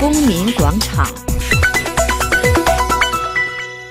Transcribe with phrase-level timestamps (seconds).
[0.00, 1.06] 公民广场。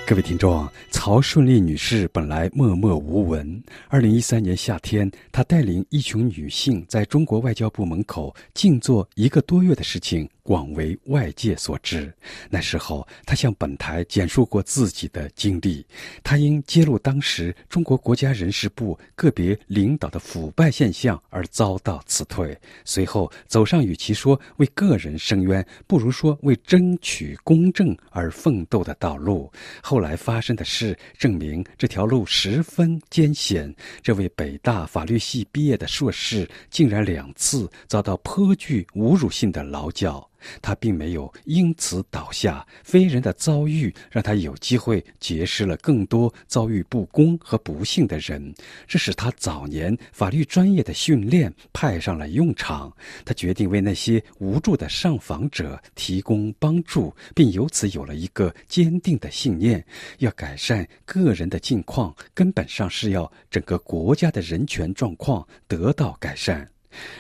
[0.08, 3.64] 各位听众，曹顺利女士本来默默无闻。
[3.90, 10.28] 二零一三年夏天，她带领一群女性在中国外交部门口静坐一个多月的事情。
[10.50, 12.12] 广为外界所知。
[12.50, 15.86] 那时候，他向本台简述过自己的经历。
[16.24, 22.60] 他因揭露当时中国国家人事部个别领导的腐败现象而遭到辞退。
[22.84, 29.52] 随后，走上与其说为个人申冤，不如说为争取公正而奋斗的道路。
[29.84, 33.72] 后来发生的事证明，这条路十分艰险。
[34.02, 40.28] 这位北大法律系毕业的硕士，竟然两次遭到颇具侮辱性的劳教。
[40.62, 48.54] 他并没有因此倒下，非人的遭遇让他有机会结识了更多遭遇不公和不幸的人，
[48.88, 52.92] 这使他早年法律专业的训练派上了用场。
[53.26, 59.86] 他决定为那些无助的上访者提供帮助，并由此有了一个坚定的信念：
[60.20, 66.70] 要改善个人的境况，根本上是要整个国家的人权状况得到改善。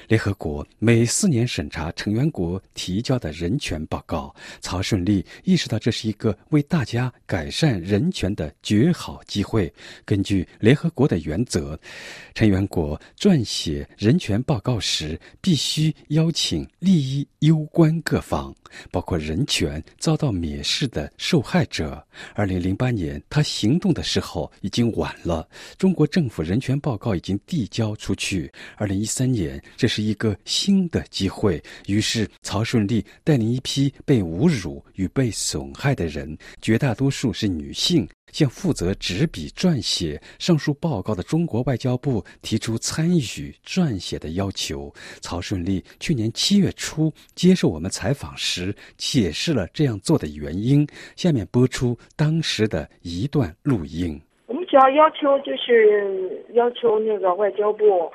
[0.07, 9.71] 联合国每四年审查成员国提交的人权报告，曹顺利意识到这是一个为大家改善人权的绝好机会。
[10.05, 11.79] 根据联合国的原则，
[12.33, 18.53] 成员国撰写人权报告时，必须邀请利益攸关各方，
[18.91, 22.03] 包括人权遭到蔑视的受害者。
[22.33, 28.51] 二零零八年，他行动的时候已经晚了，中国政府人权报告已经递交出去。
[28.75, 29.58] 二零一三年。
[29.77, 44.93] 这是一个新的机会，于是曹顺利带领一批被侮辱与被损害的人，绝大多数是女性，向负责执笔撰写上述报告的中国外交部提出参与撰写的要求。
[45.21, 50.87] 曹顺利去年七月初接受我们采访时，解释了这样做的原因。
[51.15, 54.19] 下面播出当时的一段录音。
[54.47, 58.11] 我们主要要求就是要求那个外交部。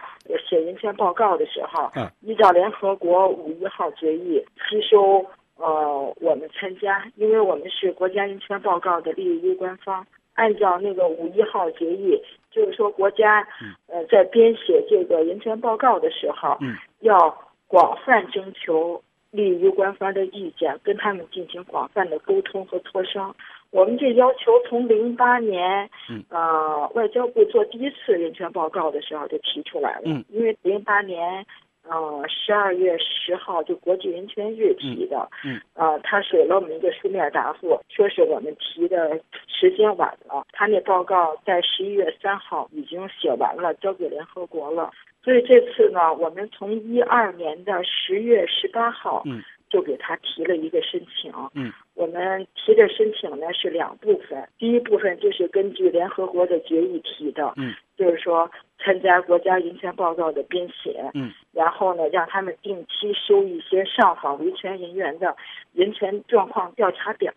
[0.49, 1.91] 写人权报告的时候，
[2.21, 5.25] 依照联合国五一号决议，吸收
[5.57, 10.07] 呃我们参加，因为我们是国家人权报告的利益攸关方。
[10.35, 12.21] 按照那个五一号决议，
[12.51, 13.47] 就是说国家
[13.87, 16.59] 呃在编写这个人权报告的时候，
[17.01, 23.33] 要广泛征求利益攸关方的意见，跟他们进行广泛的沟通和磋商。
[23.75, 25.91] 我们这要求从零八年，
[26.29, 30.03] 呃，外交部做第一次人权报告的时候就提出来了。
[30.05, 31.45] 嗯，因为零八年，
[31.83, 35.29] 呃，十二月十号就国际人权日提的。
[35.45, 40.47] 嗯，呃，他给了我们一个书面答复，说是我们提的时间晚了。
[40.53, 44.89] 他那报告在十一月三号已经写完了，交给联合国了。
[45.25, 49.25] 所以这次呢，我们从一二年的十月十八号。
[49.27, 49.43] 嗯。
[49.75, 51.33] 就给他提了一个申请。
[51.55, 57.53] 嗯，我们提的申请呢是两部分，第一部分就是根据联合国的决议提的。
[57.57, 58.49] 嗯，就是说
[58.79, 61.11] 参加国家人权报告的编写。
[61.15, 65.37] 嗯，然后呢，让他们定期收一些上访维权人员的
[65.73, 67.33] 人权状况调查表，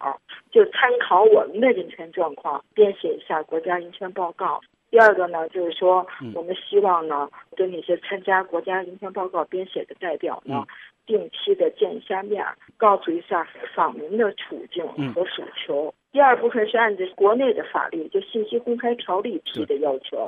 [0.51, 4.61] 就参考我们的人权状况编写一下国家人权报告。
[4.89, 10.65] 第二个呢，就是说我们希望呢，跟那些参加国家人权报告编写的代表呢。
[11.05, 15.93] 定期的见一下面，告诉一下访民的处境和诉求。
[16.11, 20.27] 第二部分是按照国内的法律，就信息公开条例提的要求，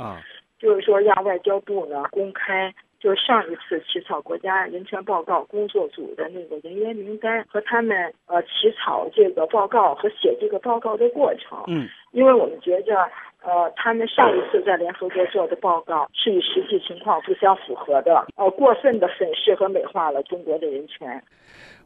[0.57, 11.61] 就是说让外交部呢公开，就是上一次起草国家人权报告工作组的那个人员名单和他们呃起草这个报告和写这个报告的过程。
[11.67, 12.95] 嗯，因为我们觉着。
[13.41, 21.23] 呃，他们上一次在联合国做的报告是与实际情况不相符合的，呃，过分的粉饰和美化了中国的人权。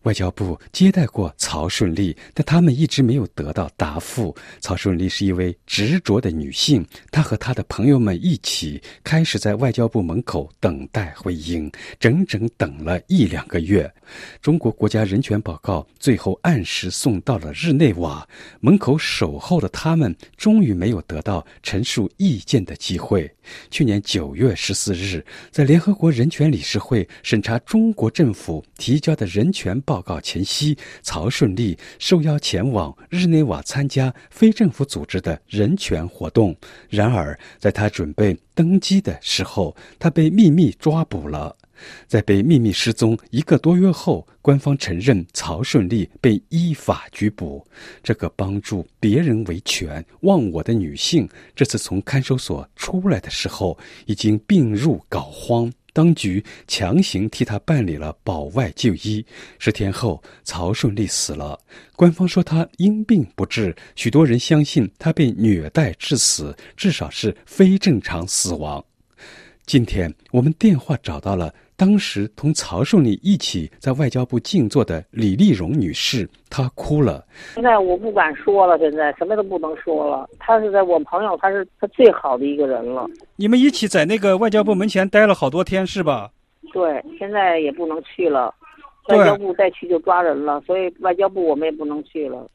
[0.04, 4.36] 外交部接待过曹顺利，但他们一直没有得到答复。
[4.60, 13.92] 曹顺利是一位执着的女性，她和她的朋友们一起开始在外交部门口等待回应，整整等了一两个月。
[14.42, 18.28] 中国国家人权报告最后按时送到了日内瓦
[18.60, 23.30] 门口，守候的他们终于没有得到陈述意见的机会。
[23.70, 36.56] 去年九月十四日，在联合国人权理事会审查中国政府提交的人权报报告前夕，曹顺利受邀前往日内瓦参加非政府组织的人权活动。
[36.90, 41.56] 然而，在他准备登机的时候，他被秘密抓捕了。
[42.08, 47.64] 在被秘密失踪一个多月后，官方承认曹顺利被依法拘捕。
[48.02, 59.26] 这个帮助别人维权、忘我的女性，这次从看守所出来的时候，已经病入膏肓，当局强行替他办理了保外就医。
[59.60, 61.58] 十天后，曹顺利死了。
[61.96, 68.84] 官方说他因病不治，许多人相信他被虐待致死，至少是非正常死亡。
[69.66, 71.54] 今天我们电话找到了。
[71.84, 77.26] 当时同曹顺利一起在外交部静坐的李丽荣女士，她哭了。
[77.56, 80.26] 现在我不敢说了，现在什么都不能说了。
[80.40, 83.06] 她是在我朋友，她是她最好的一个人了。
[83.36, 86.32] 你们一起在那个外交部门前待了好多天，是吧？
[86.72, 88.56] 对，现在也不能去了。
[89.10, 92.50] 外交部再去就抓人了，所以外交部我们也不能去了。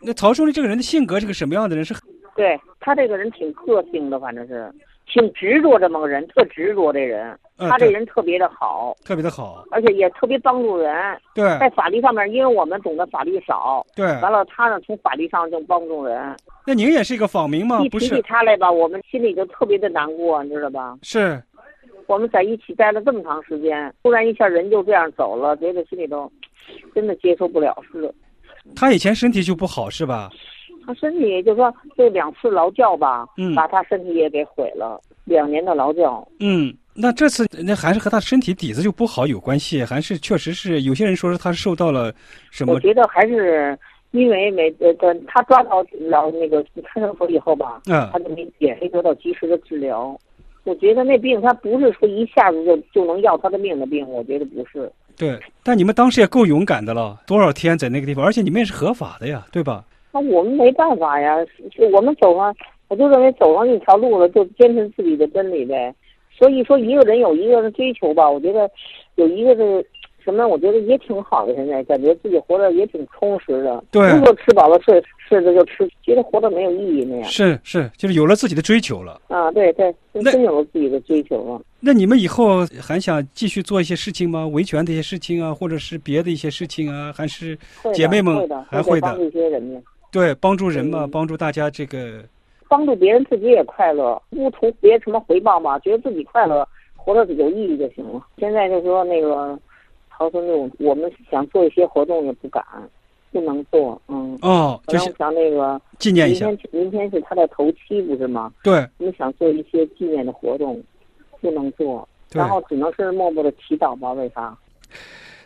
[0.00, 1.84] 那曹顺利这个人的性格是个什么样的人？
[1.84, 1.94] 是？
[2.34, 4.68] 对他这个人挺个性的，反正是。
[5.06, 10.94] 挺执着这么个人，特执着这人，他这人特别的好，特别的好，而且也特别帮助人。
[11.34, 16.34] 对，在法律上面，因为我们懂得法律少，对，完了他呢从法律上就帮助人。
[16.66, 17.80] 那您也是一个访民吗？
[17.82, 20.96] 一提起他来吧，我们心里就特别的难过，你知道吧？
[21.02, 21.40] 是，
[22.06, 26.30] 我们在一起待了这么长时间，突然一下人就这样走了，觉得心里头
[26.94, 28.14] 真的接受不了似的。
[28.74, 30.30] 他以前身体就不好是吧？
[30.86, 36.26] 他身体就说这两次劳教吧，嗯，把他身体也给毁了，两年的劳教。
[36.40, 42.12] 嗯，那这次那还是和他身体底子就不好有关系，还是确实是有些人说是他受到了
[42.50, 42.74] 什么？
[42.74, 43.76] 我觉得还是
[44.12, 44.94] 因为没呃，
[45.26, 50.18] 他抓到了那个看守所以后吧，嗯，他就没也没得到及时的治疗。
[50.64, 54.90] 我觉得那病他不是说一下子就就能要他的命的病，我觉得不是。
[55.16, 59.84] 对，但你们当时也够勇敢的了，多少天在那个地方，而且你们也是合法的呀，对吧？
[60.14, 61.36] 那我们没办法呀，
[61.76, 62.54] 就我们走上，
[62.86, 65.92] 我就认为走上一条路了，就坚持自己的真理呗。
[66.30, 68.70] 所以说，一个人有一个人追求吧，我觉得
[69.16, 69.84] 有一个的
[70.24, 71.52] 什么，我觉得也挺好的。
[71.56, 77.24] 现在感觉自己活得也挺充实的，不是说吃饱了睡睡着就吃，觉得活着没有意义那样。
[77.24, 79.20] 是是，就是有了自己的追求了。
[79.26, 81.60] 啊，对对，真有了自己的追求了。
[81.80, 84.46] 那你们以后还想继续做一些事情吗？
[84.46, 87.58] 维权的一些事情啊，或者是别的一些事情啊，还是
[87.92, 89.18] 姐妹们还会的。
[89.20, 89.80] 一些人呢。
[90.14, 92.22] 对，帮助人嘛，帮助大家这个，
[92.68, 96.64] 帮助别人自己也快乐，不图别什么回报嘛，觉得自己快乐，
[96.94, 98.24] 活得有意义就行了。
[98.38, 99.58] 现在就说那个，
[100.12, 102.64] 曹孙路，我们想做一些活动也不敢，
[103.32, 104.38] 不能做，嗯。
[104.40, 106.46] 哦，就是想那个纪念一下。
[106.46, 108.52] 明天明天是他的头七，不是吗？
[108.62, 108.86] 对。
[108.98, 110.80] 我们想做一些纪念的活动，
[111.40, 114.56] 不能做，然后只能是默默的祈祷吧，为啥？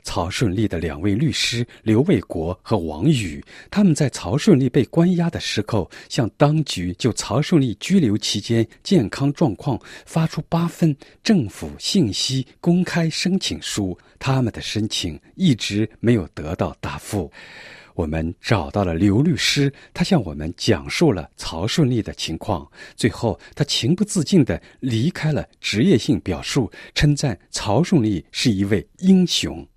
[0.09, 13.99] 曹顺利的两位律师刘卫国和王宇，他们在曹顺利被关押的时候，向当局就曹顺利拘留期间健康状况发出八份政府信息公开申请书。
[14.19, 17.31] 他们的申请一直没有得到答复。
[17.95, 22.67] 我们找到了刘律师，他向我们讲述了曹顺利的情况。
[22.97, 29.69] 最后，他情不自禁地离开了职业性表述，称赞曹顺利是一位英雄。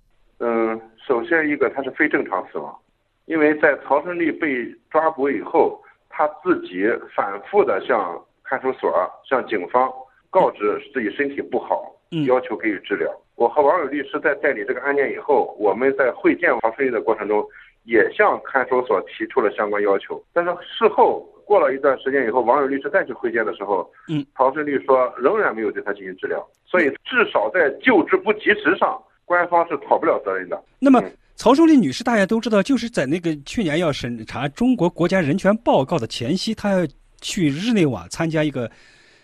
[1.32, 2.76] 嗯，首先一个他是非正常死亡，
[3.24, 6.86] 因为在曹顺利被抓捕以后，他自己
[7.16, 8.92] 反复的向看守所、
[9.26, 9.90] 向警方
[10.28, 11.90] 告知自己身体不好，
[12.26, 13.10] 要求给予治疗。
[13.36, 17.42] 我和王伟律师在代理这个案件以后，我们在会见曹顺利的过程中，
[17.84, 20.22] 也向看守所提出了相关要求。
[20.34, 29.02] 但是事后过了一段时间以后，王伟律师再去会见的时候，嗯，曹顺利说仍然没有对他进行治疗，所以至少在救治不及时上。
[29.24, 30.62] 官方是讨不了责任的。
[30.78, 31.00] 那么，
[31.34, 36.86] 曹淑丽女士，大家都知道，就是在那个去年要审查中国国家人权报告的前夕，她要
[37.20, 38.70] 去日内瓦参加一个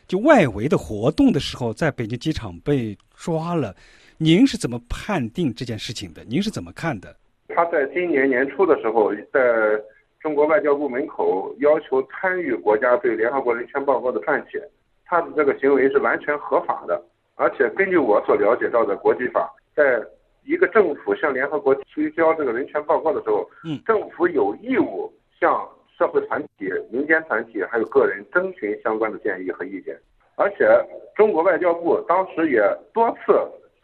[0.07, 3.75] 就外围的活动的时候，在北京机场被抓了。
[4.17, 6.25] 您是怎么判定这件事情的？
[6.25, 7.15] 您是怎么看的？
[7.55, 9.41] 她在今年年初的时候，在
[10.21, 14.61] 中国外交部门口要求参与国家对联合国人权报告的撰写，
[15.05, 17.01] 她的这个行为是完全合法的，
[17.37, 19.49] 而且根据我所了解到的国际法。
[19.77, 20.03] 在
[20.49, 29.95] 一个政府向联合国提交这个人权报告的时候，嗯，政府有义务向社会团体、民间团体还有个人征询相关的建议和意见。
[30.37, 30.67] 而且，
[31.15, 32.63] 中国外交部当时也
[32.95, 33.33] 多次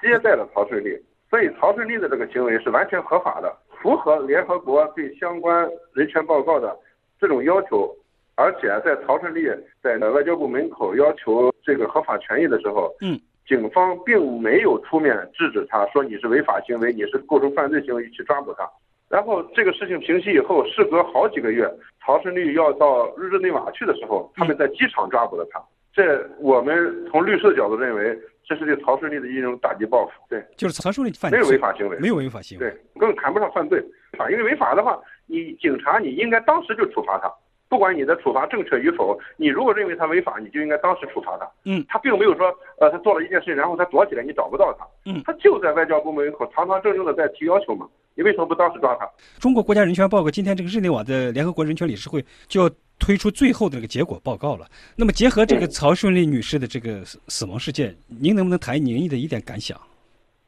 [0.00, 6.74] 接待了曹顺利，所以曹顺利的这个行为是完全合法的，符合联合国对相关人权报告的
[7.20, 7.94] 这种要求。
[8.36, 9.46] 而且，在曹顺利
[9.82, 13.20] 在外交部门口要求这个合法权益的时候，嗯。
[13.46, 18.68] 警方并没有出面制止他，说你是违法行为，你是构成犯罪行为去抓捕他。
[19.08, 21.70] 然后这个事情平息以后，事隔好几个月，
[22.04, 25.62] 曹顺利要到日内瓦去的时候，他们在机场抓捕了他。
[25.92, 30.12] 这我们从律师的角度认为，这是对曹顺利的一种打击报复。
[30.28, 33.80] 对，就是曹顺利犯没有违法行为，没有违法行为，对，根本谈不上犯罪。
[34.18, 37.32] 法因为违法的话，你警察你应该当时就处罚他。
[37.74, 41.50] 不管你的处罚正确与否，你如果认为他违法，你就应该当时处罚他。
[41.64, 42.46] 嗯，他并没有说，
[42.78, 44.86] 呃，他做了一件事，然后他躲起来，你找不到他。
[45.06, 49.10] 嗯，他就在外交部门门口堂堂正正的在提要求嘛，你为什么不当时抓他？
[49.40, 54.66] 中国国家人权报告今天这个日内瓦的联合国人权理事会就要推出最后的这个结果报告了。
[54.94, 59.76] 那么结合这个曹顺利女士的这个死亡事件，您能不能谈您的一点感想？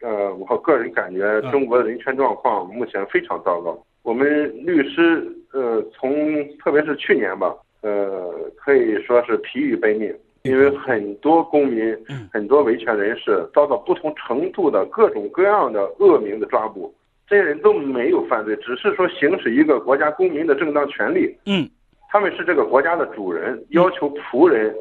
[0.02, 3.76] 呃，我个人感觉中国的人权状况目前非常糟糕。
[4.02, 4.26] 我们
[4.64, 5.26] 律师，
[5.57, 11.97] 呃，从特别是去年吧，呃，可以说是疲于奔命，因为很多公民、
[12.31, 16.95] 很多维权人士遭到不同程度的各种各样的恶名的抓捕。
[17.27, 21.35] 这些人都没有犯罪，只是说行使一个国家公民的正当权利。
[21.47, 21.67] 嗯，
[22.11, 24.77] 他们是这个国家的主人，要求仆人，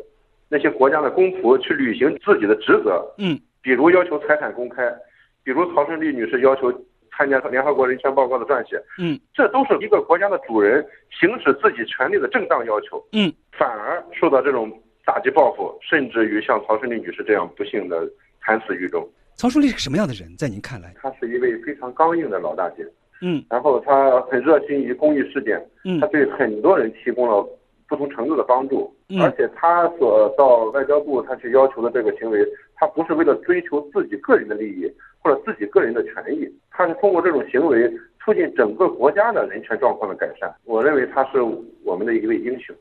[0.49, 3.01] 那些国家的公仆去履行自己的职责。
[3.17, 4.93] 嗯，比如要求财产公开，
[5.41, 6.69] 比如曹胜利女士要求。
[7.17, 14.71] 参加联合国人权报告的撰写，嗯，这都是一个国家的主人行使自己权利的正当要求，嗯，反而受到这种
[15.05, 18.09] 打击报复，甚至于像曹顺利女士这样不幸的
[18.43, 19.07] 惨死狱中。
[19.35, 20.35] 曹顺利是什么样的人？
[20.37, 22.85] 在您看来，她是一位非常刚硬的老大姐，
[23.21, 27.45] 嗯，然后她很热心于公益事件，嗯，她对很多人提供了
[27.87, 32.39] 不同程度的帮助，而且他所到外交部他去要求的这个行为，
[32.75, 34.91] 他不是为了追求自己个人的利益。
[35.25, 40.53] 或者自己个人的权益，他是通过这种行为促进整个国家的人权状况的改善。
[40.65, 41.41] 我认为他是
[41.83, 42.75] 我们的一位英雄。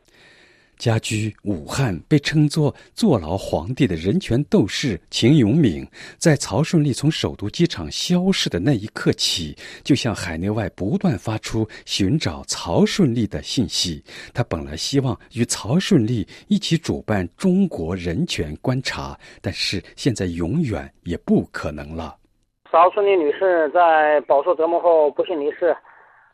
[0.79, 5.87] 家居武汉，被称作“坐牢皇帝”的人权斗士秦永敏，
[6.19, 14.03] 在曹顺利从首都机场消失的那一刻起，就向海内外不断发出寻找曹顺利的信息。
[14.33, 22.17] 他本来希望与曹顺利一起主办中国人权观察，但是现在永远也不可能了。
[22.71, 25.77] 曹顺利女士在饱受折磨后不幸离世，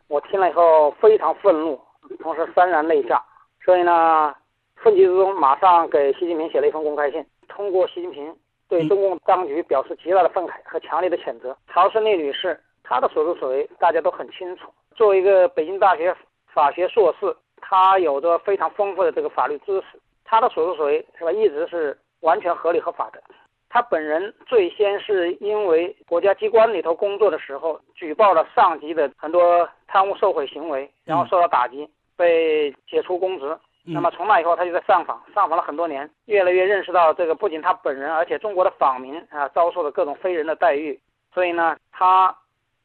[0.09, 1.78] 我听了以后非常愤怒，
[2.23, 3.23] 同时潸然泪下。
[3.70, 4.34] 所以呢，
[4.74, 8.34] 愤激之中马上给习近平写了一封公开信，通过习近平
[8.68, 11.56] 对中共当局表示极大的愤慨和强烈的谴责。
[11.72, 14.68] 曹胜利女士她的所作所为大家都很清楚。
[14.96, 16.12] 作为一个北京大学
[16.52, 23.22] 法学硕士，她有着非常丰富的这个法律知识，她的所作所为是吧，一直是完全合理合法的。
[23.68, 31.88] 他本人最先是因为国家机关里头工作的时候举报了上级的很多贪污受贿行为，然后受到打击，
[32.20, 33.58] 被解除公职。
[33.82, 41.00] 那么从那以后，他就在上访，上访了很多年，越来越认识到这个不仅他本人，而且中国的访民啊遭受的各种非人的待遇。
[41.32, 42.36] 所以呢，他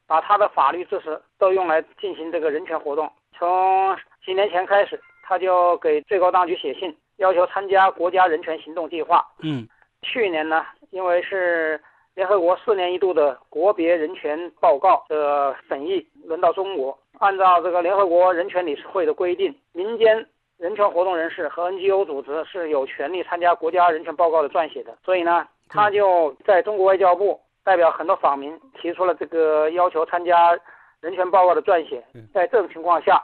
[0.07, 3.11] 把他的法律知识都用来进行这个人权活动。
[3.37, 3.93] 从
[4.25, 9.27] 几年前开始，他就给最高当局写信，要求参加国家人权行动计划。
[9.43, 9.67] 嗯。
[10.01, 11.81] 去年呢，因为是
[12.13, 20.25] 联合国四年一度的国别人权报告的审议轮到中国，按照这个联合国人权理事会的规定，民间
[20.57, 24.97] 人权活动人士和 NGO 组织是有权利参加国家人权报告的撰写的。
[25.03, 30.57] 所以呢，他就在中国外交部代表很多访民提出了这个要求参加
[31.01, 32.03] 人权报告的撰写。
[32.33, 33.23] 在这种情况下。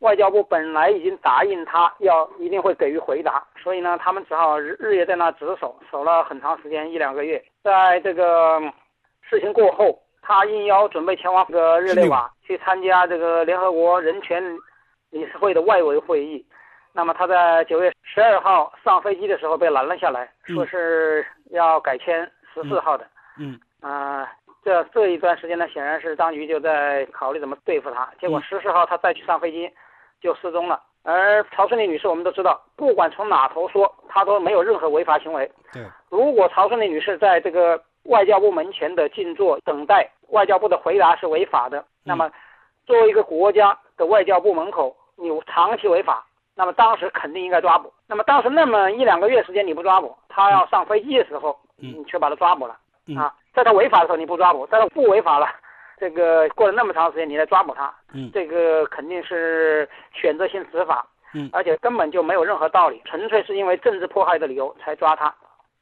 [0.00, 7.42] 外交部本来已经答应他要一定会给予回答，所以呢，他们只好日日夜在那值守，守了很长时间，一两个月。
[7.64, 8.60] 在这个
[9.22, 14.42] 事情过后，他应邀准备前往这个日内瓦去参加这个联合国人权
[15.10, 16.44] 理事会的外围会议。
[16.92, 23.06] 那么他在九月十二号上飞机的时候被拦了下来，说是要改签十四号的。
[23.38, 23.58] 嗯。
[23.80, 24.28] 啊，
[24.64, 28.08] 这这一段时间呢，显然是当局就在考虑怎么对付他。
[28.20, 29.70] 结果十四号他再去上飞机。
[30.22, 30.82] 就失踪了。
[31.02, 35.48] 而曹顺利女士，我们都知道，不管从哪头说，她都没有任何违法行为。
[35.74, 42.30] 对，如果曹顺利女士在这个外交部门前的静坐等待外交部的回答是违法的，那么
[42.86, 47.92] 作为一个国家的外交部门口，你长期违法，那么当时肯定应该抓捕。
[48.06, 52.76] 那么当时那么一两个月时间你不抓捕，他要上飞机的时候，你却把他抓捕了。
[53.16, 55.48] 啊，在他违法的时候你不抓捕，在他不违法了。
[55.98, 65.34] 这个过了那么长时间，你来抓捕他，嗯，这个肯定是选择性执法，嗯，而且根本就没有任何道理，纯粹是因为政治迫害的理由才抓他。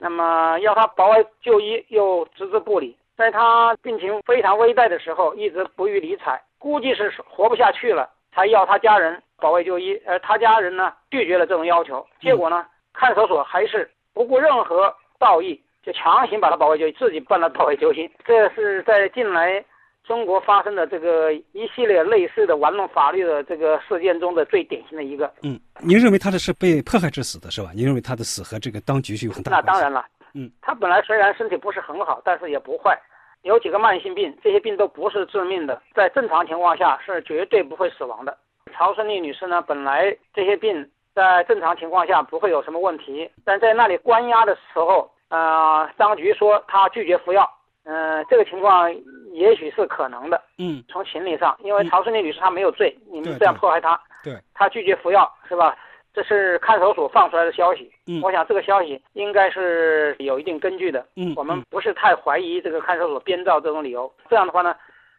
[0.05, 19.65] 那么要他保外就医又置之不理，在他病情非常危殆的时候一直不予理睬，估计是活不下去了，才要他家人保外就医，而他家人呢拒绝了这种要求，结果呢看守所还是不顾任何道义，就强行把他保外就医，自己办了保外就医，这是在近来。
[20.07, 25.33] 中国发生的这个一系列类似的玩弄法律的这个事件中的最典型的一个。
[25.43, 27.71] 嗯，您认为他的是被迫害致死的是吧？
[27.75, 30.05] 您认为他的死和这个当局是有很大那当然了。
[30.35, 32.99] 嗯，他本来虽然身体不是很好，但是也不坏，
[33.43, 38.37] 有几个慢性病，这些病都不是致命的，在正常情况下是绝对不会死亡的。
[38.77, 47.49] 曹顺利女士呢，本来这些病在正常情况下不会有什么问题，但在那里关押的时候，呃，当局说她拒绝服药，
[47.85, 48.93] 嗯，这个情况
[49.33, 50.41] 也许是可能的。
[50.59, 55.77] 嗯，从情理上，因为曹顺利女士她没有罪，你们这样迫害她，对，她拒绝服药是吧？
[56.15, 64.09] 这是看守所放出来的消息，嗯，我想这个消息应该是有一定根据的，嗯，我们不是太怀疑这个看守所编造这种理由。
[64.31, 64.77] 这样的话呢，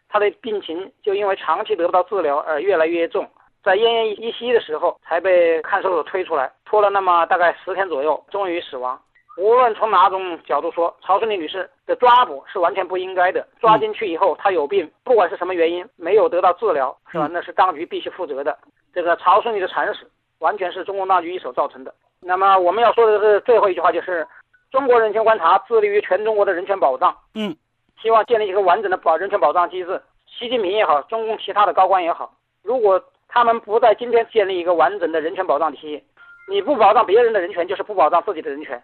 [0.07, 3.29] 她的病情就因为长期得不到治疗而越来越重，
[3.61, 8.97] 在奄奄一息的时候才被看守所推出来，拖了那么大概十天左右，终于死亡。
[9.37, 13.45] 无论从哪种角度说，曹顺利女士的抓捕是完全不应该的。
[13.59, 17.29] 抓进去以后，她有病，不管是什么原因，没有得到治疗，是吧？
[17.31, 18.57] 那是当局必须负责的。
[18.93, 20.09] 这个曹顺利的惨死。
[20.39, 21.95] 完全是中共当局一手造成的。
[22.19, 24.27] 那么我们要说的是最后一句话，就是
[24.69, 27.15] 中国人权观察致力于全中国的人权保障。
[27.35, 27.55] 嗯，
[28.01, 29.99] 希望建立一个完整的保人权保障机制。
[30.27, 36.03] 习近平也好，中共其他的高官也好，如果他们不在今天建立一个完整的人权保障体系，
[36.49, 38.83] 你不保障别人的人权，就是不保障自己的人权。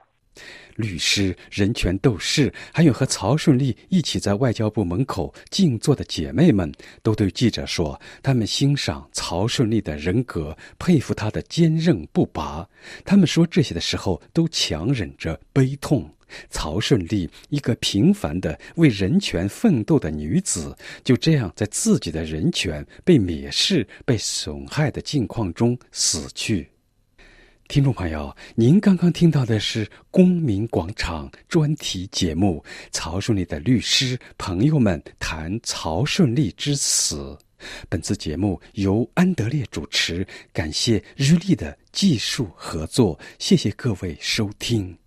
[0.75, 6.71] 律师、人权斗士，还有和曹顺利一起在外交部门口静坐的姐妹们，
[7.03, 12.67] 都对记者说：“他们欣赏曹顺利的人格，佩服他的坚韧不拔。”
[13.05, 16.09] 他们说这些的时候，都强忍着悲痛。
[16.49, 20.73] 曹顺利，一个平凡的为人权奋斗的女子，
[21.03, 26.70] 就这样在自己的人权被蔑视、被损害的境况中死去。
[27.71, 32.61] 听众朋友，您刚刚听到的是《公民广场》专题节目，
[32.91, 37.37] 曹顺利的律师朋友们谈曹顺利之死。
[37.87, 45.00] 本次节目由安德烈主持，感谢日立的技术合作，谢谢各位收听。